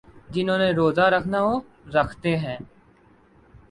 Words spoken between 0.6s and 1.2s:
نے روزہ